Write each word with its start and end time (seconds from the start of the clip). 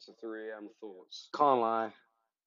to 0.00 0.12
3am 0.24 0.68
thoughts. 0.80 1.28
Can't 1.36 1.60
lie, 1.60 1.92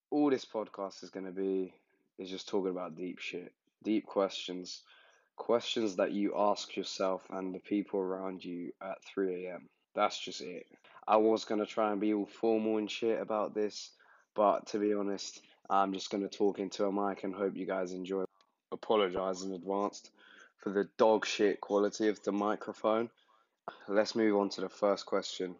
all 0.09 0.31
this 0.31 0.45
podcast 0.45 1.03
is 1.03 1.11
going 1.11 1.27
to 1.27 1.31
be 1.31 1.73
is 2.17 2.29
just 2.29 2.49
talking 2.49 2.71
about 2.71 2.97
deep 2.97 3.19
shit, 3.19 3.53
deep 3.83 4.05
questions, 4.05 4.81
questions 5.35 5.95
that 5.97 6.11
you 6.11 6.33
ask 6.35 6.75
yourself 6.75 7.21
and 7.29 7.53
the 7.53 7.59
people 7.59 7.99
around 7.99 8.43
you 8.43 8.71
at 8.81 8.97
3am. 9.15 9.61
That's 9.93 10.19
just 10.19 10.41
it. 10.41 10.65
I 11.07 11.17
was 11.17 11.45
going 11.45 11.59
to 11.59 11.67
try 11.67 11.91
and 11.91 12.01
be 12.01 12.13
all 12.13 12.25
formal 12.25 12.77
and 12.77 12.89
shit 12.89 13.21
about 13.21 13.53
this, 13.53 13.91
but 14.35 14.65
to 14.67 14.79
be 14.79 14.93
honest, 14.93 15.41
I'm 15.69 15.93
just 15.93 16.09
going 16.09 16.27
to 16.27 16.37
talk 16.37 16.57
into 16.57 16.85
a 16.85 16.91
mic 16.91 17.23
and 17.23 17.33
hope 17.33 17.55
you 17.55 17.67
guys 17.67 17.91
enjoy. 17.91 18.23
Apologize 18.71 19.43
in 19.43 19.53
advance 19.53 20.09
for 20.57 20.71
the 20.71 20.89
dog 20.97 21.25
shit 21.25 21.61
quality 21.61 22.07
of 22.07 22.21
the 22.23 22.31
microphone. 22.31 23.09
Let's 23.87 24.15
move 24.15 24.35
on 24.35 24.49
to 24.49 24.61
the 24.61 24.69
first 24.69 25.05
question. 25.05 25.55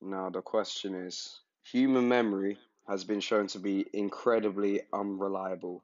Now, 0.00 0.30
the 0.30 0.42
question 0.42 0.94
is 0.94 1.40
human 1.64 2.08
memory 2.08 2.58
has 2.86 3.04
been 3.04 3.20
shown 3.20 3.48
to 3.48 3.58
be 3.58 3.86
incredibly 3.92 4.82
unreliable. 4.92 5.82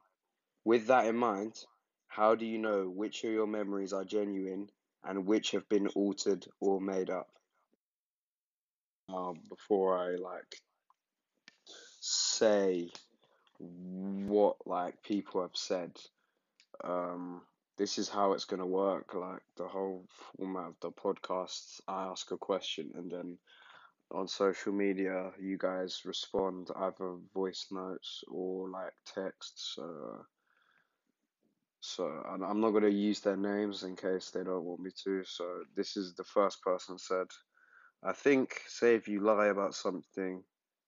With 0.65 0.87
that 0.87 1.07
in 1.07 1.17
mind, 1.17 1.65
how 2.07 2.35
do 2.35 2.47
you 2.47 2.59
know 2.59 2.89
which 2.89 3.25
of 3.25 3.33
your 3.33 3.47
memories 3.47 3.93
are 3.93 4.05
genuine 4.05 4.71
and 5.03 5.27
which 5.27 5.51
have 5.51 5.69
been 5.69 5.89
altered 5.89 6.47
or 6.61 6.81
made 6.81 7.11
up? 7.11 7.29
Uh, 9.13 9.35
before 9.49 9.99
I 9.99 10.15
like 10.17 10.57
say 12.01 12.89
what 13.59 14.57
like 14.67 15.03
people 15.03 15.43
have 15.43 15.57
said, 15.57 15.91
um, 16.83 17.43
this 17.77 17.99
is 17.99 18.09
how 18.09 18.33
it's 18.33 18.45
gonna 18.45 18.67
work. 18.67 19.13
Like 19.15 19.43
the 19.57 19.67
whole 19.67 20.07
format 20.37 20.69
of 20.69 20.81
the 20.81 20.93
podcast, 20.93 21.81
I 21.89 22.05
ask 22.05 22.31
a 22.31 22.39
question 22.39 22.93
and 22.95 23.11
then 23.11 23.39
on 24.15 24.29
social 24.29 24.73
media, 24.73 25.33
you 25.41 25.59
guys 25.59 26.03
respond 26.07 26.71
either 26.77 27.17
voice 27.35 27.67
notes 27.73 28.25
or 28.31 28.71
like 28.71 28.95
texts. 29.07 29.77
Uh, 29.79 30.23
so, 31.81 32.07
so 32.31 32.45
I'm 32.45 32.61
not 32.61 32.73
gonna 32.73 32.89
use 32.89 33.21
their 33.21 33.37
names 33.37 33.85
in 33.85 33.97
case 33.97 34.31
they 34.31 34.45
don't 34.45 34.65
want 34.65 34.81
me 34.81 34.93
to. 35.05 35.25
So 35.25 35.65
this 35.77 35.97
is 35.97 36.15
the 36.15 36.25
first 36.25 36.63
person 36.63 36.99
said. 36.99 37.29
I 38.05 38.13
think, 38.15 38.63
say 38.69 38.97
if 38.97 39.09
you 39.09 39.21
lie 39.21 39.49
about 39.49 39.75
something 39.75 40.45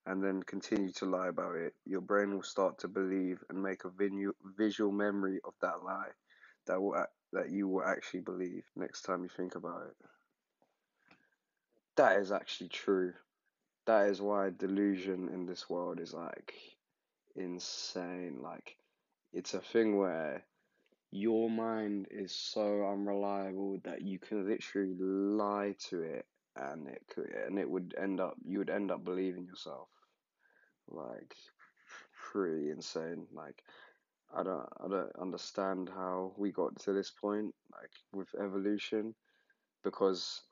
and 0.07 0.25
then 0.25 0.43
continue 0.45 0.93
to 0.95 1.07
lie 1.07 1.29
about 1.29 1.57
it, 1.57 1.75
your 1.87 2.01
brain 2.03 2.35
will 2.35 2.45
start 2.45 2.79
to 2.81 2.89
believe 2.89 3.45
and 3.51 3.63
make 3.63 3.85
a 3.85 3.91
visual 4.57 4.93
memory 4.93 5.41
of 5.45 5.55
that 5.63 5.85
lie 5.85 6.13
that 6.69 6.81
will 6.83 7.07
that 7.35 7.51
you 7.51 7.69
will 7.69 7.85
actually 7.85 8.21
believe 8.21 8.65
next 8.77 9.03
time 9.03 9.23
you 9.25 9.31
think 9.37 9.57
about 9.57 9.83
it. 9.89 10.16
That 11.97 12.19
is 12.19 12.31
actually 12.33 12.69
true. 12.69 13.15
That 13.87 14.09
is 14.09 14.21
why 14.21 14.51
delusion 14.51 15.29
in 15.29 15.47
this 15.47 15.69
world 15.71 16.01
is 16.01 16.13
like 16.13 16.55
insane. 17.37 18.39
Like 18.43 18.77
it's 19.33 19.55
a 19.55 19.61
thing 19.61 19.97
where 19.97 20.45
your 21.11 21.49
mind 21.49 22.09
is 22.11 22.35
so 22.35 22.87
unreliable 22.87 23.81
that 23.85 24.03
you 24.03 24.19
can 24.19 24.49
literally 24.49 24.95
lie 24.99 25.75
to 25.91 26.03
it 26.03 26.27
and 26.57 26.89
it 26.89 27.03
could 27.15 27.31
and 27.47 27.59
it 27.59 27.69
would 27.69 27.95
end 28.01 28.21
up 28.21 28.35
you 28.45 28.59
would 28.59 28.71
end 28.71 28.91
up 28.91 29.05
believing 29.05 29.47
yourself. 29.47 29.89
Like 30.89 31.35
pretty 32.33 32.71
insane. 32.71 33.27
Like 33.33 33.63
I 34.35 34.43
don't 34.43 34.69
I 34.85 34.89
don't 34.89 35.17
understand 35.21 35.89
how 35.89 36.35
we 36.37 36.53
got 36.53 36.79
to 36.81 36.93
this 36.93 37.11
point, 37.11 37.55
like 37.73 37.91
with 38.13 38.29
evolution, 38.41 39.15
because 39.85 40.43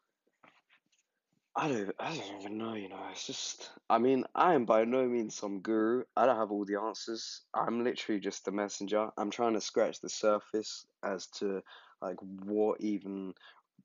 I 1.57 1.69
don't 1.69 1.95
I 2.01 2.17
don't 2.17 2.41
even 2.41 2.59
know, 2.59 2.75
you 2.75 2.89
know, 2.89 3.01
it's 3.13 3.27
just 3.27 3.71
I 3.89 3.99
mean, 3.99 4.25
I 4.35 4.55
am 4.55 4.65
by 4.65 4.85
no 4.85 5.07
means 5.07 5.37
some 5.37 5.61
guru. 5.61 6.05
I 6.17 6.27
don't 6.27 6.37
have 6.37 6.51
all 6.51 6.65
the 6.65 6.81
answers. 6.81 7.43
I'm 7.55 7.85
literally 7.85 8.21
just 8.21 8.45
the 8.45 8.53
messenger. 8.53 9.11
I'm 9.17 9.31
trying 9.31 9.55
to 9.55 9.61
scratch 9.61 10.01
the 10.01 10.09
surface 10.09 10.87
as 11.03 11.27
to 11.39 11.63
like 12.03 12.17
what 12.21 12.81
even 12.81 13.35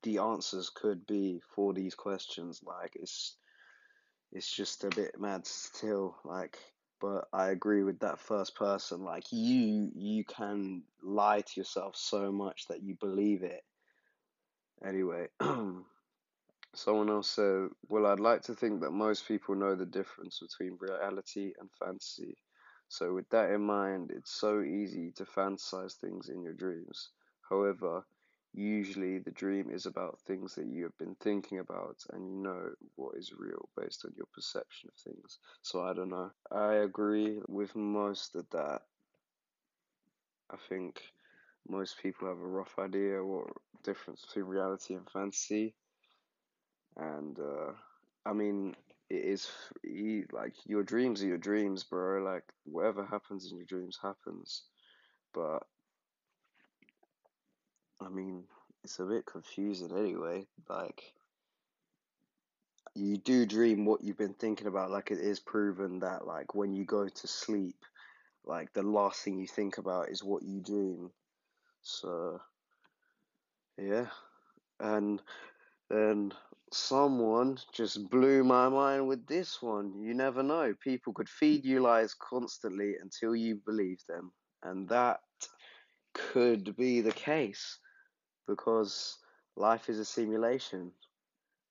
the 0.02 0.18
answers 0.18 0.70
could 0.70 1.06
be 1.06 1.40
for 1.54 1.72
these 1.72 1.94
questions. 1.94 2.60
Like 2.64 2.96
it's 2.96 3.36
it's 4.32 4.50
just 4.50 4.84
a 4.84 4.90
bit 4.90 5.20
mad 5.20 5.46
still. 5.46 6.16
Like 6.24 6.58
but 7.00 7.28
I 7.32 7.48
agree 7.50 7.84
with 7.84 8.00
that 8.00 8.18
first 8.18 8.56
person. 8.56 9.04
Like 9.04 9.24
you 9.32 9.90
you 9.94 10.24
can 10.24 10.82
lie 11.02 11.42
to 11.42 11.60
yourself 11.60 11.96
so 11.96 12.32
much 12.32 12.66
that 12.68 12.82
you 12.82 12.96
believe 12.96 13.44
it. 13.44 13.62
Anyway, 14.84 15.28
someone 16.74 17.08
else 17.10 17.30
said, 17.30 17.70
Well 17.88 18.06
I'd 18.06 18.20
like 18.20 18.42
to 18.42 18.54
think 18.54 18.80
that 18.80 18.90
most 18.92 19.26
people 19.28 19.54
know 19.54 19.74
the 19.74 19.86
difference 19.86 20.40
between 20.40 20.78
reality 20.80 21.52
and 21.58 21.70
fantasy. 21.72 22.36
So 22.88 23.14
with 23.14 23.28
that 23.30 23.50
in 23.50 23.62
mind, 23.62 24.10
it's 24.10 24.32
so 24.32 24.60
easy 24.62 25.12
to 25.12 25.24
fantasize 25.24 25.94
things 25.94 26.28
in 26.28 26.42
your 26.42 26.54
dreams. 26.54 27.10
However, 27.48 28.04
Usually, 28.52 29.18
the 29.18 29.30
dream 29.30 29.70
is 29.70 29.86
about 29.86 30.20
things 30.20 30.54
that 30.56 30.66
you 30.66 30.82
have 30.84 30.96
been 30.98 31.14
thinking 31.16 31.58
about, 31.60 32.04
and 32.10 32.28
you 32.28 32.36
know 32.36 32.74
what 32.96 33.16
is 33.16 33.32
real 33.32 33.68
based 33.76 34.04
on 34.04 34.12
your 34.16 34.26
perception 34.34 34.88
of 34.88 34.96
things. 34.96 35.38
So, 35.62 35.82
I 35.82 35.92
don't 35.94 36.08
know. 36.10 36.32
I 36.50 36.74
agree 36.74 37.40
with 37.48 37.74
most 37.76 38.34
of 38.36 38.48
that. 38.50 38.82
I 40.50 40.56
think 40.68 41.02
most 41.68 41.98
people 41.98 42.28
have 42.28 42.38
a 42.38 42.46
rough 42.46 42.78
idea 42.78 43.24
what 43.24 43.48
difference 43.82 44.24
between 44.26 44.44
reality 44.46 44.94
and 44.94 45.10
fantasy. 45.10 45.74
And, 46.96 47.38
uh, 47.38 47.72
I 48.26 48.32
mean, 48.32 48.74
it 49.08 49.24
is 49.24 49.48
like 50.32 50.54
your 50.66 50.82
dreams 50.82 51.22
are 51.22 51.26
your 51.26 51.38
dreams, 51.38 51.84
bro. 51.84 52.22
Like, 52.22 52.44
whatever 52.64 53.04
happens 53.04 53.50
in 53.50 53.56
your 53.56 53.66
dreams 53.66 53.98
happens. 54.00 54.62
But 55.32 55.60
I 58.00 58.08
mean, 58.08 58.44
it's 58.84 58.98
a 58.98 59.04
bit 59.04 59.26
confusing 59.26 59.96
anyway. 59.96 60.46
Like, 60.68 61.12
you 62.94 63.18
do 63.18 63.46
dream 63.46 63.84
what 63.84 64.02
you've 64.02 64.18
been 64.18 64.34
thinking 64.34 64.66
about. 64.66 64.90
Like, 64.90 65.10
it 65.10 65.18
is 65.18 65.38
proven 65.38 66.00
that, 66.00 66.26
like, 66.26 66.54
when 66.54 66.72
you 66.72 66.84
go 66.84 67.08
to 67.08 67.26
sleep, 67.26 67.84
like, 68.44 68.72
the 68.72 68.82
last 68.82 69.22
thing 69.22 69.38
you 69.38 69.46
think 69.46 69.78
about 69.78 70.08
is 70.08 70.24
what 70.24 70.42
you 70.42 70.60
dream. 70.60 71.10
So, 71.82 72.40
yeah. 73.76 74.06
And 74.78 75.20
then 75.90 76.32
someone 76.72 77.58
just 77.72 78.08
blew 78.10 78.44
my 78.44 78.68
mind 78.68 79.08
with 79.08 79.26
this 79.26 79.60
one. 79.60 80.00
You 80.00 80.14
never 80.14 80.42
know. 80.42 80.72
People 80.80 81.12
could 81.12 81.28
feed 81.28 81.64
you 81.64 81.80
lies 81.80 82.14
constantly 82.14 82.94
until 83.02 83.34
you 83.34 83.60
believe 83.66 84.00
them. 84.08 84.32
And 84.62 84.88
that 84.88 85.20
could 86.14 86.76
be 86.76 87.00
the 87.00 87.12
case 87.12 87.78
because 88.46 89.18
life 89.56 89.88
is 89.88 89.98
a 89.98 90.04
simulation. 90.04 90.92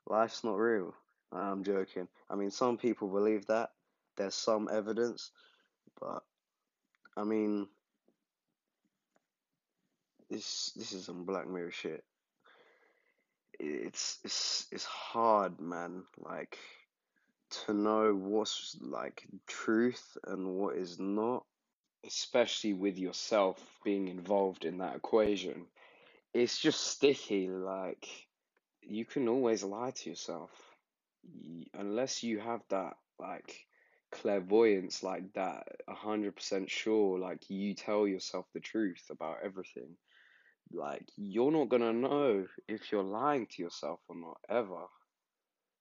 Life's 0.07 0.44
not 0.44 0.57
real. 0.57 0.94
I'm 1.31 1.63
joking. 1.63 2.07
I 2.30 2.36
mean, 2.36 2.51
some 2.51 2.78
people 2.78 3.07
believe 3.07 3.46
that. 3.47 3.69
There's 4.18 4.36
some 4.36 4.68
evidence, 4.69 5.31
but 6.01 6.24
I 7.16 7.24
mean, 7.24 7.68
this 10.30 10.74
this 10.75 10.91
is 10.91 11.06
some 11.06 11.24
Black 11.24 11.47
Mirror 11.47 11.72
shit. 11.72 12.03
It's 13.59 14.20
it's 14.24 14.68
it's 14.72 14.86
hard, 14.86 15.59
man. 15.59 16.03
Like 16.18 16.58
to 17.66 17.74
know 17.74 18.14
what's 18.14 18.78
like 18.81 19.25
truth 19.47 20.18
and 20.28 20.56
what 20.56 20.75
is 20.75 21.00
not, 21.00 21.44
especially 22.06 22.74
with 22.74 22.98
yourself 22.98 23.59
being 23.84 24.08
involved 24.08 24.66
in 24.66 24.80
that 24.80 24.96
equation 24.96 25.66
it's 26.34 26.59
just 26.59 26.81
sticky. 26.88 27.50
Like 27.50 28.08
you 28.81 29.06
can 29.06 29.28
always 29.28 29.64
lie 29.64 29.92
to 29.92 30.09
yourself, 30.09 30.52
unless 31.74 32.24
you 32.24 32.40
have 32.40 32.62
that 32.69 32.98
like 33.19 33.66
clairvoyance, 34.12 35.04
like 35.04 35.34
that, 35.34 35.68
a 35.88 35.94
hundred 35.95 36.36
percent 36.36 36.69
sure. 36.69 37.19
Like 37.19 37.50
you 37.50 37.74
tell 37.74 38.07
yourself 38.07 38.45
the 38.54 38.60
truth 38.60 39.04
about 39.10 39.38
everything. 39.44 39.95
Like 40.71 41.10
you're 41.18 41.51
not 41.51 41.69
gonna 41.69 41.94
know 41.94 42.48
if 42.68 42.92
you're 42.92 43.04
lying 43.04 43.48
to 43.48 43.62
yourself 43.63 44.00
or 44.07 44.16
not 44.16 44.39
ever. 44.50 44.88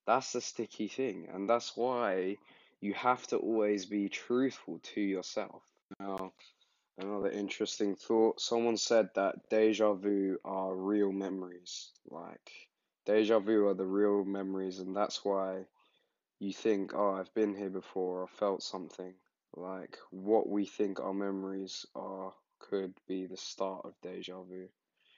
That's 0.07 0.33
the 0.33 0.41
sticky 0.41 0.89
thing, 0.89 1.29
and 1.33 1.49
that's 1.49 1.77
why 1.77 2.39
you 2.81 2.95
have 2.95 3.27
to 3.29 3.37
always 3.39 3.87
be 3.87 4.09
truthful 4.09 4.81
to 4.95 5.01
yourself. 5.01 5.63
Now, 6.01 6.33
Another 6.99 7.31
interesting 7.31 7.95
thought. 7.95 8.41
Someone 8.41 8.77
said 8.77 9.11
that 9.15 9.49
deja 9.51 9.93
vu 9.95 10.39
are 10.45 10.75
real 10.75 11.13
memories. 11.13 11.93
Like, 12.11 12.69
deja 13.07 13.39
vu 13.39 13.69
are 13.69 13.75
the 13.75 13.87
real 13.87 14.25
memories, 14.25 14.81
and 14.81 14.97
that's 14.97 15.25
why 15.25 15.67
you 16.41 16.53
think, 16.53 16.95
oh, 16.95 17.13
I've 17.13 17.33
been 17.35 17.55
here 17.55 17.71
before, 17.71 18.23
or 18.23 18.29
felt 18.29 18.65
something. 18.65 19.15
Like, 19.55 19.99
what 20.11 20.49
we 20.49 20.67
think 20.67 20.99
our 20.99 21.15
memories 21.15 21.87
are 21.95 22.35
could 22.59 22.95
be 23.07 23.27
the 23.27 23.37
start 23.37 23.85
of 23.85 23.95
deja 24.03 24.43
vu, 24.43 24.69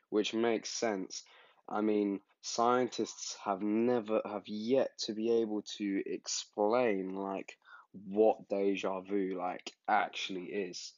which 0.09 0.35
makes 0.35 0.71
sense. 0.71 1.25
I 1.69 1.81
mean, 1.81 2.21
scientists 2.43 3.37
have 3.45 3.63
never 3.63 4.21
have 4.25 4.47
yet 4.49 4.97
to 5.07 5.13
be 5.13 5.31
able 5.41 5.63
to 5.79 6.03
explain 6.07 7.15
like 7.15 7.57
what 7.93 8.49
deja 8.49 9.01
vu 9.01 9.37
like 9.39 9.73
actually 9.89 10.45
is. 10.45 10.93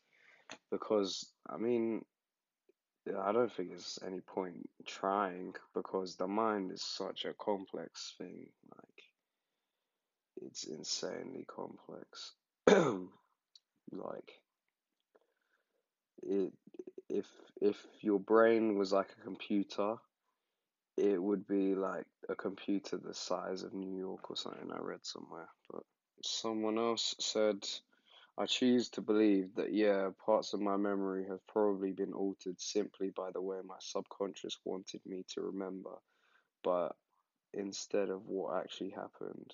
Because 0.71 1.27
I 1.49 1.57
mean, 1.57 2.05
I 3.19 3.33
don't 3.33 3.53
think 3.53 3.71
there's 3.71 3.99
any 4.07 4.21
point 4.21 4.69
trying 4.87 5.55
because 5.75 6.17
the 6.17 6.29
mind 6.29 6.71
is 6.71 6.83
such 6.83 7.25
a 7.25 7.35
complex 7.35 8.15
thing. 8.17 8.49
Like, 8.77 9.03
it's 10.37 10.65
insanely 10.65 11.45
complex. 11.45 12.33
like, 12.69 14.42
it 16.23 16.53
if 17.09 17.27
if 17.61 17.77
your 18.01 18.21
brain 18.21 18.79
was 18.79 18.93
like 18.93 19.11
a 19.19 19.25
computer, 19.25 19.97
it 20.97 21.23
would 21.23 21.47
be 21.47 21.75
like 21.75 22.07
a 22.29 22.35
computer 22.35 22.97
the 22.97 23.15
size 23.15 23.63
of 23.63 23.75
New 23.75 23.97
York 23.99 24.31
or 24.31 24.37
something. 24.37 24.71
I 24.73 24.81
read 24.81 25.05
somewhere, 25.05 25.49
but 25.71 25.83
someone 26.23 26.79
else 26.79 27.15
said 27.19 27.67
I 28.39 28.47
choose 28.47 28.89
to 28.91 29.03
believe 29.03 29.55
that, 29.57 29.75
yeah, 29.75 30.09
parts 30.25 30.55
of 30.55 30.61
my 30.61 30.77
memory 30.79 31.27
have 31.29 31.47
probably 31.49 31.93
been 31.93 32.15
altered 32.15 32.59
simply 32.59 33.11
by 33.11 33.31
the 33.31 33.43
way 33.43 33.59
my 33.63 33.77
subconscious 33.81 34.59
wanted 34.65 35.03
me 35.05 35.25
to 35.35 35.43
remember, 35.43 35.97
but 36.65 36.97
instead 37.53 38.09
of 38.09 38.27
what 38.27 38.57
actually 38.57 38.91
happened. 38.91 39.53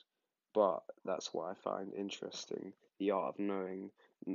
But 0.55 0.85
that's 1.05 1.35
what 1.35 1.51
I 1.51 1.55
find 1.55 1.93
interesting. 1.93 2.73
The 3.01 3.11
art 3.11 3.35
of 3.35 3.41
knowing, 3.41 3.91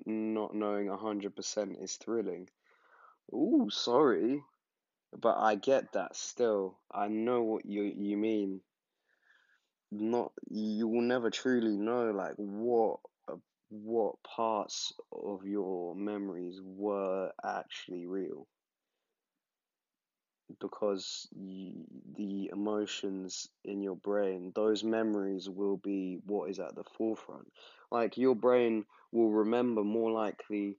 not 0.06 0.56
knowing 0.56 0.88
100% 0.88 1.84
is 1.84 1.96
thrilling. 1.98 2.50
Ooh, 3.34 3.70
sorry. 3.72 4.44
But 5.16 5.38
I 5.38 5.56
get 5.56 5.94
that 5.94 6.16
still. 6.16 6.80
I 6.92 7.08
know 7.08 7.44
what 7.44 7.66
you 7.66 7.84
you 7.84 8.18
mean. 8.18 8.62
Not 9.92 10.32
you 10.50 10.88
will 10.88 11.02
never 11.02 11.30
truly 11.30 11.78
know 11.78 12.12
like 12.12 12.34
what 12.36 13.00
what 13.70 14.22
parts 14.24 14.94
of 15.12 15.46
your 15.46 15.96
memories 15.96 16.60
were 16.64 17.32
actually 17.44 18.06
real 18.06 18.48
because 20.60 21.28
you, 21.36 21.74
the 22.16 22.50
emotions 22.54 23.48
in 23.66 23.82
your 23.82 23.96
brain 23.96 24.52
those 24.56 24.84
memories 24.84 25.50
will 25.50 25.78
be 25.78 26.20
what 26.26 26.50
is 26.50 26.60
at 26.60 26.76
the 26.76 26.84
forefront 26.98 27.52
like 27.92 28.18
your 28.18 28.36
brain 28.36 28.86
will 29.14 29.32
remember 29.32 29.84
more 29.84 30.12
likely 30.12 30.78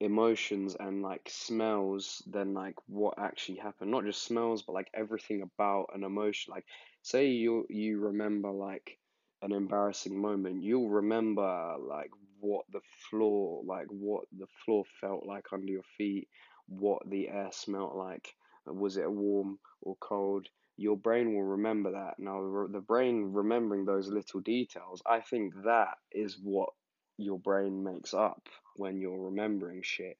emotions 0.00 0.76
and 0.80 1.02
like 1.02 1.28
smells 1.28 2.22
than 2.26 2.54
like 2.54 2.76
what 2.88 3.14
actually 3.18 3.58
happened. 3.58 3.90
Not 3.90 4.04
just 4.04 4.22
smells 4.24 4.62
but 4.62 4.72
like 4.74 4.90
everything 4.94 5.42
about 5.42 5.90
an 5.94 6.04
emotion. 6.04 6.52
Like 6.52 6.66
say 7.02 7.28
you 7.28 7.66
you 7.70 8.00
remember 8.00 8.50
like 8.50 8.98
an 9.42 9.52
embarrassing 9.52 10.18
moment 10.20 10.62
you'll 10.62 10.88
remember 10.90 11.76
like 11.80 12.10
what 12.40 12.64
the 12.72 12.80
floor 13.10 13.62
like 13.66 13.86
what 13.88 14.24
the 14.38 14.46
floor 14.64 14.84
felt 15.00 15.26
like 15.26 15.46
under 15.52 15.70
your 15.72 15.82
feet 15.98 16.28
what 16.68 17.02
the 17.10 17.28
air 17.28 17.50
smelt 17.52 17.94
like. 17.94 18.34
Was 18.66 18.96
it 18.96 19.10
warm 19.10 19.58
or 19.82 19.96
cold? 20.00 20.48
Your 20.76 20.96
brain 20.96 21.34
will 21.34 21.42
remember 21.44 21.92
that. 21.92 22.18
Now 22.18 22.66
the 22.70 22.80
brain 22.80 23.32
remembering 23.32 23.84
those 23.84 24.08
little 24.08 24.40
details 24.40 25.02
i 25.06 25.20
think 25.20 25.52
that 25.64 25.98
is 26.12 26.38
what 26.42 26.70
your 27.18 27.38
brain 27.38 27.84
makes 27.84 28.14
up 28.14 28.48
when 28.76 29.00
you're 29.00 29.26
remembering 29.26 29.82
shit. 29.82 30.18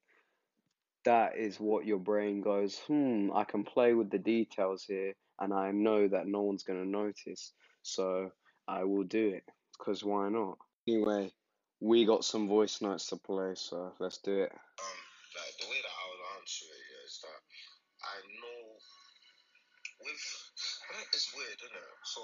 That 1.05 1.37
is 1.37 1.61
what 1.61 1.87
your 1.87 1.99
brain 1.99 2.41
goes 2.43 2.79
hmm 2.87 3.31
i 3.35 3.45
can 3.45 3.65
play 3.65 3.95
with 3.95 4.11
the 4.11 4.19
details 4.19 4.85
here 4.89 5.15
and 5.41 5.53
i 5.53 5.71
know 5.71 6.09
that 6.09 6.27
no 6.27 6.43
one's 6.43 6.63
going 6.65 6.83
to 6.83 6.89
notice 6.89 7.53
so 7.83 8.31
i 8.69 8.85
will 8.85 9.05
do 9.05 9.29
it 9.31 9.45
because 9.79 10.05
why 10.05 10.29
not? 10.31 10.59
Anyway 10.89 11.33
we 11.81 12.07
got 12.07 12.25
some 12.25 12.49
voice 12.49 12.81
notes 12.81 13.09
to 13.09 13.17
play 13.17 13.53
so 13.57 13.93
let's 14.01 14.19
do 14.19 14.33
it. 14.43 14.53
Um, 14.53 14.99
like 15.37 15.55
the 15.61 15.69
way 15.69 15.81
that 15.83 15.93
I 15.93 16.05
would 16.09 16.41
answer 16.41 16.67
it 16.73 16.87
is 17.07 17.21
that 17.23 17.41
I 18.03 18.17
know 18.41 18.61
with 20.01 20.25
it's 21.15 21.33
weird, 21.37 21.59
isn't 21.61 21.77
it? 21.77 21.99
So 22.05 22.23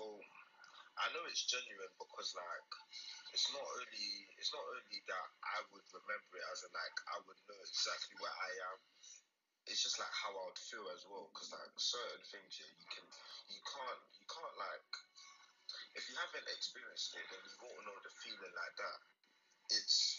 I 1.01 1.09
know 1.17 1.25
it's 1.25 1.49
genuine 1.49 1.95
because 1.97 2.31
like 2.37 2.71
it's 3.33 3.49
not 3.57 3.65
only 3.65 4.09
it's 4.37 4.53
not 4.53 4.65
only 4.69 5.01
that 5.09 5.29
I 5.41 5.59
would 5.73 5.87
remember 5.97 6.35
it 6.37 6.47
as 6.53 6.61
in 6.67 6.73
like 6.77 6.97
I 7.09 7.17
would 7.25 7.41
know 7.49 7.61
exactly 7.65 8.17
where 8.21 8.37
I 8.37 8.51
am. 8.69 8.79
It's 9.65 9.81
just 9.81 9.97
like 9.97 10.13
how 10.13 10.33
I 10.37 10.45
would 10.45 10.61
feel 10.61 10.85
as 10.93 11.01
well. 11.09 11.33
Because 11.33 11.57
like 11.57 11.73
certain 11.81 12.25
things 12.29 12.53
yeah, 12.61 12.73
you 12.77 12.89
can 12.93 13.07
you 13.49 13.61
can't 13.65 14.03
you 14.21 14.27
can't 14.29 14.57
like 14.61 14.93
if 15.97 16.05
you 16.09 16.17
haven't 16.21 16.49
experienced 16.53 17.17
it 17.17 17.27
then 17.33 17.43
you 17.49 17.57
won't 17.65 17.85
know 17.89 17.99
the 18.05 18.13
feeling 18.21 18.55
like 18.57 18.77
that. 18.77 18.99
It's 19.73 20.10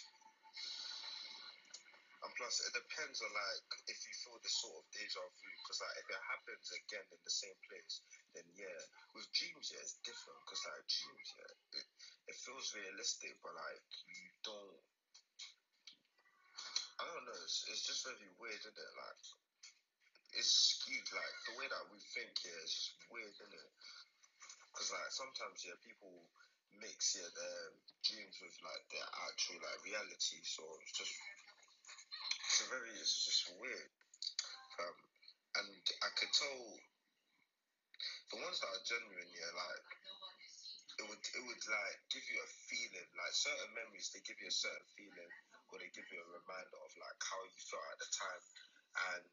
and 2.22 2.32
plus, 2.38 2.62
it 2.70 2.74
depends 2.78 3.18
on 3.26 3.32
like 3.34 3.66
if 3.90 3.98
you 4.06 4.14
feel 4.14 4.38
this 4.46 4.54
sort 4.62 4.78
of 4.78 4.86
deja 4.94 5.26
vu. 5.26 5.50
Because 5.58 5.82
like 5.82 5.98
if 6.06 6.08
it 6.14 6.22
happens 6.30 6.68
again 6.70 7.08
in 7.10 7.22
the 7.26 7.34
same 7.34 7.58
place, 7.66 8.06
then 8.38 8.46
yeah. 8.54 8.82
With 9.18 9.26
dreams, 9.34 9.74
yeah, 9.74 9.82
it's 9.82 9.98
different. 10.06 10.38
Because 10.46 10.62
like 10.70 10.86
dreams, 10.86 11.30
yeah, 11.34 11.54
it, 11.82 11.88
it 12.30 12.38
feels 12.46 12.78
realistic, 12.78 13.42
but 13.42 13.58
like 13.58 13.86
you 14.06 14.30
don't. 14.46 14.82
I 17.02 17.10
don't 17.10 17.26
know. 17.26 17.42
It's, 17.42 17.66
it's 17.66 17.90
just 17.90 18.06
very 18.06 18.30
weird, 18.38 18.62
isn't 18.62 18.78
it? 18.78 18.94
Like 18.94 19.22
it's 20.38 20.78
skewed. 20.78 21.10
Like 21.10 21.36
the 21.50 21.58
way 21.58 21.66
that 21.74 21.90
we 21.90 21.98
think, 22.14 22.38
yeah, 22.46 22.62
it's 22.62 22.78
just 22.86 23.02
weird, 23.10 23.34
isn't 23.34 23.58
it? 23.58 23.72
Because 24.70 24.94
like 24.94 25.10
sometimes, 25.10 25.66
yeah, 25.66 25.74
people 25.82 26.22
mix 26.80 27.20
yeah 27.20 27.28
their 27.36 27.62
dreams 28.06 28.38
with 28.40 28.56
like 28.64 28.86
their 28.94 29.10
actual 29.28 29.60
like 29.60 29.82
reality. 29.84 30.40
So 30.46 30.64
it's 30.86 30.96
just 30.96 31.14
it's 32.62 32.70
very 32.70 32.94
it's 32.94 33.26
just 33.26 33.50
weird. 33.58 33.90
Um, 34.78 34.98
and 35.58 35.68
I 35.82 36.10
could 36.14 36.30
tell 36.30 36.62
the 38.30 38.38
ones 38.38 38.62
that 38.62 38.70
are 38.70 38.86
genuine, 38.86 39.34
yeah, 39.34 39.50
like 39.50 39.90
it 41.02 41.06
would 41.10 41.24
it 41.26 41.42
would 41.42 41.64
like 41.66 41.98
give 42.14 42.22
you 42.30 42.38
a 42.38 42.50
feeling, 42.70 43.10
like 43.18 43.34
certain 43.34 43.74
memories 43.74 44.14
they 44.14 44.22
give 44.22 44.38
you 44.38 44.46
a 44.46 44.54
certain 44.54 44.86
feeling, 44.94 45.32
or 45.74 45.82
they 45.82 45.90
give 45.90 46.06
you 46.14 46.22
a 46.22 46.30
reminder 46.38 46.78
of 46.86 46.94
like 47.02 47.18
how 47.26 47.42
you 47.50 47.62
felt 47.66 47.90
at 47.98 48.00
the 48.06 48.10
time, 48.14 48.44
and 49.18 49.26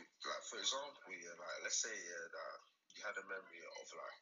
like 0.00 0.44
for 0.48 0.56
example, 0.56 1.12
yeah, 1.12 1.36
like 1.36 1.68
let's 1.68 1.84
say 1.84 1.92
yeah 1.92 2.26
that 2.32 2.56
you 2.96 3.02
had 3.04 3.18
a 3.18 3.26
memory 3.26 3.62
of 3.82 3.86
like 3.94 4.18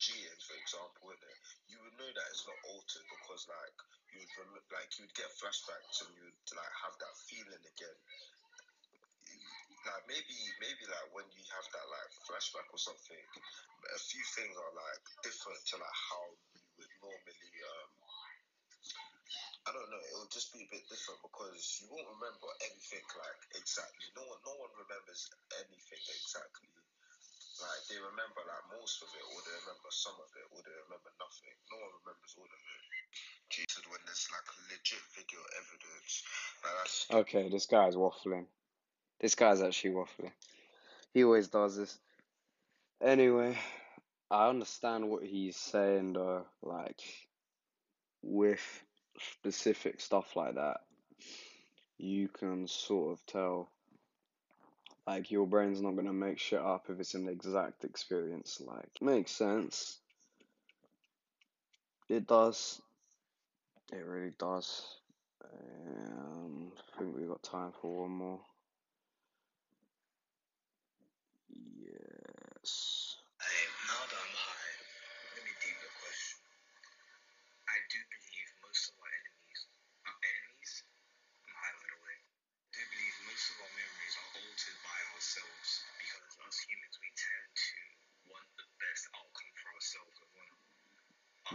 Gian, 0.00 0.36
for 0.42 0.56
example, 0.58 1.06
in 1.14 1.20
it, 1.22 1.38
you 1.70 1.78
would 1.80 1.96
know 1.96 2.10
that 2.10 2.28
it's 2.32 2.44
not 2.48 2.58
altered 2.68 3.06
because 3.08 3.42
like 3.48 3.76
you 4.12 4.18
would 4.20 4.32
rem- 4.40 4.68
like 4.74 4.90
you 4.98 5.04
would 5.06 5.16
get 5.16 5.30
flashbacks 5.38 6.02
and 6.04 6.10
you 6.16 6.24
would 6.28 6.40
like 6.56 6.74
have 6.84 6.96
that 7.00 7.14
feeling 7.30 7.62
again 7.64 7.98
like 9.86 10.04
maybe 10.08 10.36
maybe 10.60 10.84
like 10.88 11.08
when 11.12 11.26
you 11.36 11.44
have 11.52 11.66
that 11.76 11.86
like 11.92 12.10
flashback 12.24 12.66
or 12.72 12.80
something, 12.80 13.24
a 13.94 14.00
few 14.00 14.24
things 14.36 14.54
are 14.56 14.74
like 14.74 15.02
different 15.22 15.60
to 15.68 15.74
like 15.76 15.98
how 16.10 16.24
you 16.56 16.62
would 16.80 16.92
normally 17.04 17.52
um 17.68 17.90
I 19.66 19.72
don't 19.72 19.90
know, 19.92 20.00
it'll 20.08 20.28
just 20.32 20.52
be 20.52 20.64
a 20.64 20.70
bit 20.72 20.84
different 20.88 21.20
because 21.20 21.80
you 21.80 21.88
won't 21.92 22.08
remember 22.16 22.48
everything 22.64 23.04
like 23.16 23.40
exactly. 23.60 24.08
No 24.16 24.24
one 24.24 24.40
no 24.44 24.54
one 24.56 24.72
remembers 24.76 25.28
anything 25.60 26.02
exactly. 26.08 26.68
Like 27.62 27.82
they 27.86 28.00
remember 28.02 28.42
like 28.46 28.66
most 28.74 29.02
of 29.04 29.10
it 29.14 29.24
or 29.30 29.38
they 29.46 29.56
remember 29.62 29.90
some 29.94 30.18
of 30.18 30.30
it 30.34 30.46
or 30.50 30.60
they 30.62 30.74
remember 30.88 31.10
nothing. 31.20 31.54
No 31.70 31.76
one 31.78 31.92
remembers 32.02 32.34
all 32.38 32.50
of 32.50 32.62
it. 32.62 32.82
Jesus 33.50 33.84
when 33.86 34.02
there's 34.06 34.26
like 34.34 34.48
legit 34.70 35.04
video 35.14 35.40
evidence. 35.58 36.12
Like 36.64 37.24
okay 37.24 37.48
this 37.48 37.66
guy's 37.66 37.94
waffling 37.94 38.46
this 39.20 39.34
guy's 39.34 39.62
actually 39.62 39.94
waffling 39.94 40.32
he 41.12 41.24
always 41.24 41.48
does 41.48 41.76
this 41.76 41.98
anyway 43.02 43.56
i 44.30 44.48
understand 44.48 45.08
what 45.08 45.22
he's 45.22 45.56
saying 45.56 46.14
though 46.14 46.44
like 46.62 47.00
with 48.22 48.82
specific 49.18 50.00
stuff 50.00 50.34
like 50.36 50.54
that 50.54 50.78
you 51.98 52.28
can 52.28 52.66
sort 52.66 53.12
of 53.12 53.26
tell 53.26 53.68
like 55.06 55.30
your 55.30 55.46
brain's 55.46 55.80
not 55.80 55.96
gonna 55.96 56.12
make 56.12 56.38
shit 56.38 56.60
up 56.60 56.86
if 56.88 56.98
it's 57.00 57.14
an 57.14 57.28
exact 57.28 57.84
experience. 57.84 58.60
Like 58.64 58.90
makes 59.00 59.32
sense. 59.32 59.98
It 62.08 62.26
does. 62.26 62.80
It 63.92 64.04
really 64.06 64.32
does. 64.38 64.82
Um 65.42 66.72
i 66.94 66.98
think 66.98 67.16
we've 67.16 67.28
got 67.28 67.42
time 67.42 67.72
for 67.80 68.02
one 68.02 68.10
more. 68.10 68.40
Yes 71.82 72.93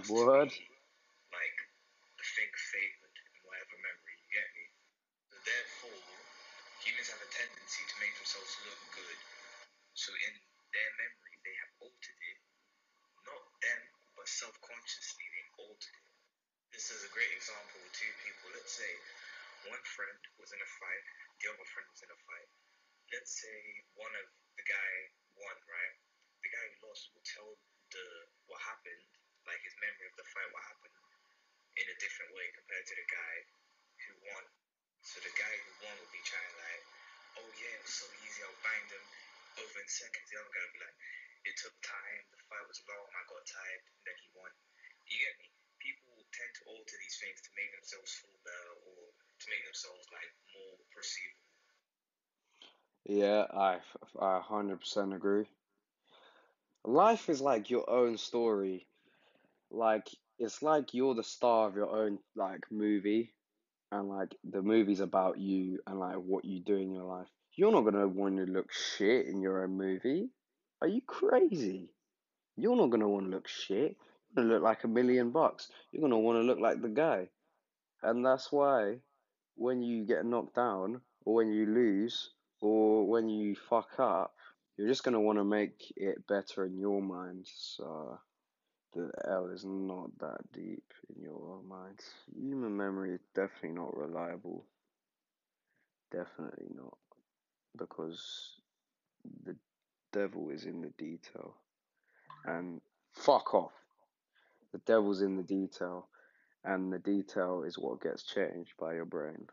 What? 0.08 0.54
like 1.34 1.60
the 2.18 2.26
thing 2.26 2.52
favored 2.72 3.16
in 3.16 3.34
whatever 3.44 3.76
memory. 3.84 4.16
You 4.24 4.30
get 4.32 4.50
me? 4.56 4.66
So 5.30 5.36
therefore, 5.44 6.02
humans 6.84 7.10
have 7.12 7.22
a 7.24 7.30
tendency 7.32 7.84
to 7.84 7.96
make 8.00 8.16
themselves 8.16 8.54
look 8.66 8.80
good. 8.96 9.20
So 9.94 10.12
in 10.16 10.34
their 10.72 10.92
memory, 11.00 11.36
they 11.44 11.56
have 11.64 11.74
altered 11.84 12.22
it. 12.32 12.40
Not 13.28 13.44
them, 13.62 13.82
but 14.16 14.28
self-consciously 14.30 15.26
they 15.36 15.46
altered 15.68 15.98
it. 16.00 16.08
This 16.72 16.90
is 16.94 17.04
a 17.04 17.12
great 17.14 17.34
example 17.36 17.82
with 17.84 17.94
two 17.98 18.14
people. 18.24 18.54
Let's 18.56 18.74
say 18.78 18.92
one 19.68 19.84
friend 19.84 20.20
was 20.40 20.54
in 20.56 20.62
a 20.62 20.70
fight, 20.80 21.06
the 21.42 21.52
other 21.52 21.68
friend 21.68 21.88
was 21.92 22.02
in 22.06 22.12
a 22.14 22.20
fight. 22.30 22.50
Let's 23.12 23.34
say 23.42 23.58
one 24.00 24.14
of 24.16 24.28
the 24.56 24.66
guy 24.66 24.92
won, 25.36 25.58
right? 25.68 25.96
The 26.46 26.52
guy 26.54 26.66
who 26.78 26.88
lost 26.88 27.12
will 27.12 27.26
tell 27.26 27.52
the 27.92 28.06
what 28.48 28.62
happened, 28.64 29.19
like 29.48 29.62
his 29.64 29.76
memory 29.80 30.08
of 30.10 30.16
the 30.20 30.28
fight, 30.32 30.50
what 30.52 30.64
happened, 30.68 30.96
in 31.80 31.86
a 31.88 31.98
different 32.02 32.32
way 32.36 32.48
compared 32.56 32.86
to 32.88 32.96
the 32.96 33.08
guy 33.08 33.36
who 34.08 34.12
won. 34.32 34.44
So 35.06 35.24
the 35.24 35.34
guy 35.36 35.54
who 35.64 35.72
won 35.86 35.96
will 36.00 36.14
be 36.14 36.24
trying 36.28 36.56
like, 36.60 36.84
oh 37.40 37.50
yeah, 37.60 37.76
it 37.78 37.84
was 37.84 37.96
so 37.96 38.08
easy, 38.24 38.44
I 38.44 38.52
banged 38.60 38.92
him 38.92 39.06
over 39.64 39.78
in 39.80 39.88
seconds. 39.88 40.28
The 40.28 40.38
other 40.40 40.52
guy 40.52 40.64
will 40.66 40.76
be 40.76 40.84
like, 40.84 40.98
it 41.48 41.56
took 41.56 41.76
time, 41.80 42.24
the 42.36 42.42
fight 42.52 42.68
was 42.68 42.84
long, 42.90 43.08
I 43.16 43.24
got 43.32 43.44
tired, 43.48 43.84
and 43.88 44.04
then 44.04 44.18
he 44.20 44.28
won. 44.36 44.52
You 45.08 45.18
get 45.24 45.36
me? 45.40 45.48
People 45.80 46.12
tend 46.36 46.52
to 46.60 46.64
alter 46.76 46.98
these 47.00 47.18
things 47.24 47.40
to 47.48 47.52
make 47.56 47.72
themselves 47.72 48.12
feel 48.20 48.36
better 48.44 48.74
or 48.84 49.00
to 49.16 49.46
make 49.48 49.64
themselves 49.64 50.04
like 50.12 50.32
more 50.52 50.76
perceivable. 50.92 51.48
Yeah, 53.08 53.48
I, 53.50 53.80
I 54.20 54.40
100% 54.44 55.16
agree. 55.16 55.48
Life 56.84 57.30
is 57.30 57.42
like 57.42 57.70
your 57.70 57.90
own 57.90 58.18
story. 58.18 58.86
Like, 59.72 60.08
it's 60.38 60.62
like 60.62 60.94
you're 60.94 61.16
the 61.16 61.24
star 61.24 61.68
of 61.68 61.76
your 61.76 61.90
own, 61.90 62.20
like, 62.36 62.72
movie. 62.72 63.34
And, 63.92 64.10
like, 64.10 64.36
the 64.44 64.62
movie's 64.62 65.00
about 65.00 65.40
you 65.40 65.80
and, 65.88 66.00
like, 66.00 66.18
what 66.18 66.46
you 66.46 66.60
do 66.60 66.76
in 66.76 66.92
your 66.92 67.06
life. 67.06 67.28
You're 67.56 67.72
not 67.72 67.82
gonna 67.82 68.08
want 68.08 68.38
to 68.38 68.46
look 68.46 68.72
shit 68.72 69.26
in 69.26 69.42
your 69.42 69.64
own 69.64 69.78
movie. 69.78 70.30
Are 70.82 70.88
you 70.88 71.02
crazy? 71.02 71.90
You're 72.56 72.76
not 72.76 72.90
gonna 72.90 73.10
want 73.10 73.26
to 73.26 73.32
look 73.32 73.48
shit. 73.48 73.98
You're 74.30 74.44
gonna 74.44 74.54
look 74.54 74.64
like 74.64 74.84
a 74.84 74.88
million 74.88 75.32
bucks. 75.32 75.70
You're 75.92 76.02
gonna 76.02 76.20
want 76.20 76.38
to 76.38 76.44
look 76.44 76.60
like 76.60 76.82
the 76.82 76.90
guy. 76.90 77.30
And 78.02 78.26
that's 78.26 78.52
why 78.52 79.00
when 79.56 79.82
you 79.82 80.06
get 80.06 80.26
knocked 80.26 80.56
down, 80.56 81.02
or 81.26 81.36
when 81.36 81.52
you 81.52 81.66
lose, 81.66 82.30
or 82.62 83.06
when 83.06 83.28
you 83.28 83.56
fuck 83.56 84.00
up, 84.00 84.34
you're 84.78 84.88
just 84.88 85.04
gonna 85.04 85.20
want 85.20 85.38
to 85.38 85.44
make 85.44 85.92
it 85.98 86.26
better 86.28 86.66
in 86.66 86.78
your 86.78 87.02
mind. 87.02 87.46
So 87.46 88.20
the 88.94 89.12
L 89.28 89.50
is 89.54 89.66
not 89.66 90.18
that 90.20 90.52
deep 90.54 90.84
in 91.16 91.22
your 91.22 91.62
mind. 91.68 92.00
Human 92.36 92.76
memory 92.76 93.14
is 93.14 93.22
definitely 93.36 93.80
not 93.80 93.96
reliable. 93.96 94.66
Definitely 96.12 96.68
not. 96.76 96.98
Because 97.78 98.56
the 99.46 99.56
devil 100.12 100.50
is 100.50 100.66
in 100.66 100.82
the 100.82 100.92
detail. 100.98 101.56
And 102.46 102.82
fuck 103.14 103.54
off. 103.54 103.74
The 104.72 104.80
devil's 104.80 105.22
in 105.22 105.38
the 105.38 105.44
detail. 105.44 106.08
And 106.64 106.92
the 106.92 107.00
detail 107.00 107.64
is 107.66 107.78
what 107.78 108.02
gets 108.02 108.24
changed 108.24 108.74
by 108.80 108.96
your 108.96 109.06
brain. 109.06 109.48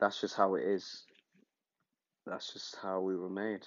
That's 0.00 0.20
just 0.20 0.36
how 0.36 0.54
it 0.54 0.64
is. 0.64 1.04
That's 2.26 2.52
just 2.52 2.76
how 2.82 3.00
we 3.00 3.16
were 3.16 3.30
made. 3.30 3.66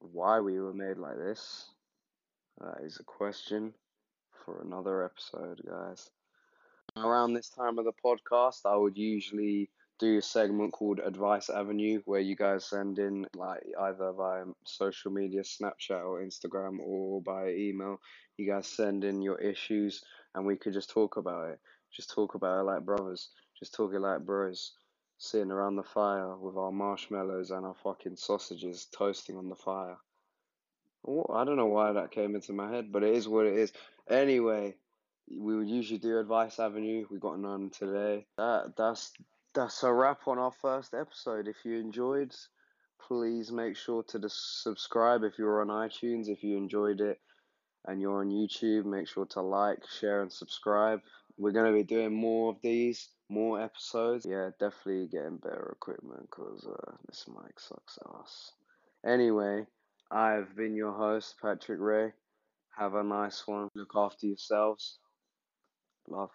Why 0.00 0.40
we 0.40 0.58
were 0.58 0.72
made 0.72 0.96
like 0.96 1.16
this, 1.18 1.70
is 2.82 2.98
a 2.98 3.04
question 3.04 3.74
for 4.44 4.60
another 4.62 5.04
episode, 5.04 5.60
guys. 5.68 6.10
Around 6.96 7.34
this 7.34 7.50
time 7.50 7.78
of 7.78 7.84
the 7.84 7.92
podcast, 8.04 8.60
I 8.64 8.76
would 8.76 8.96
usually 8.96 9.70
do 9.98 10.18
a 10.18 10.22
segment 10.22 10.72
called 10.72 10.98
Advice 10.98 11.50
Avenue 11.50 12.00
where 12.06 12.20
you 12.20 12.34
guys 12.34 12.64
send 12.64 12.98
in 12.98 13.26
like 13.36 13.62
either 13.78 14.12
via 14.12 14.44
social 14.64 15.12
media, 15.12 15.42
Snapchat 15.42 16.04
or 16.04 16.22
Instagram 16.22 16.78
or 16.80 17.20
by 17.22 17.50
email. 17.50 18.00
You 18.38 18.50
guys 18.50 18.66
send 18.66 19.04
in 19.04 19.20
your 19.20 19.38
issues 19.38 20.02
and 20.34 20.46
we 20.46 20.56
could 20.56 20.72
just 20.72 20.90
talk 20.90 21.18
about 21.18 21.50
it. 21.50 21.60
Just 21.92 22.10
talk 22.10 22.34
about 22.34 22.60
it 22.60 22.64
like 22.64 22.86
brothers. 22.86 23.28
Just 23.58 23.74
talk 23.74 23.92
it 23.94 24.00
like 24.00 24.24
bros. 24.24 24.72
Sitting 25.22 25.50
around 25.50 25.76
the 25.76 25.82
fire 25.82 26.34
with 26.34 26.56
our 26.56 26.72
marshmallows 26.72 27.50
and 27.50 27.66
our 27.66 27.74
fucking 27.74 28.16
sausages 28.16 28.86
toasting 28.86 29.36
on 29.36 29.50
the 29.50 29.54
fire. 29.54 29.98
I 31.06 31.44
don't 31.44 31.58
know 31.58 31.66
why 31.66 31.92
that 31.92 32.10
came 32.10 32.34
into 32.34 32.54
my 32.54 32.72
head, 32.72 32.90
but 32.90 33.02
it 33.02 33.14
is 33.14 33.28
what 33.28 33.44
it 33.44 33.52
is. 33.52 33.70
Anyway, 34.08 34.76
we 35.30 35.54
would 35.58 35.68
usually 35.68 35.98
do 35.98 36.18
Advice 36.18 36.58
Avenue. 36.58 37.04
We 37.10 37.18
got 37.18 37.38
none 37.38 37.68
today. 37.68 38.24
That 38.38 38.72
that's 38.78 39.12
that's 39.54 39.82
a 39.82 39.92
wrap 39.92 40.26
on 40.26 40.38
our 40.38 40.52
first 40.52 40.94
episode. 40.94 41.48
If 41.48 41.66
you 41.66 41.78
enjoyed, 41.78 42.34
please 43.06 43.52
make 43.52 43.76
sure 43.76 44.02
to 44.04 44.20
subscribe 44.26 45.22
if 45.22 45.38
you're 45.38 45.60
on 45.60 45.68
iTunes. 45.68 46.28
If 46.28 46.42
you 46.42 46.56
enjoyed 46.56 47.02
it 47.02 47.20
and 47.86 48.00
you're 48.00 48.20
on 48.20 48.30
YouTube, 48.30 48.86
make 48.86 49.06
sure 49.06 49.26
to 49.26 49.42
like, 49.42 49.86
share, 50.00 50.22
and 50.22 50.32
subscribe. 50.32 51.00
We're 51.36 51.52
to 51.52 51.72
be 51.72 51.84
doing 51.84 52.14
more 52.14 52.52
of 52.52 52.56
these, 52.62 53.08
more 53.30 53.60
episodes. 53.62 54.26
Yeah, 54.26 54.50
definitely 54.60 55.08
getting 55.08 55.38
better 55.38 55.74
equipment 55.76 56.22
because 56.30 56.66
uh, 56.66 56.92
this 57.08 57.26
mic 57.28 57.60
sucks 57.60 57.98
ass. 58.20 58.52
Anyway, 59.06 59.66
I've 60.10 60.54
been 60.56 60.74
your 60.76 60.92
host, 60.92 61.36
Patrick 61.42 61.80
Ray. 61.80 62.12
Have 62.78 62.94
a 62.94 63.04
nice 63.04 63.46
one. 63.46 63.68
Look 63.74 63.92
after 63.96 64.26
yourselves. 64.26 64.98
Love. 66.08 66.30